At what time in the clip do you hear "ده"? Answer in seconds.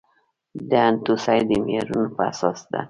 2.71-2.79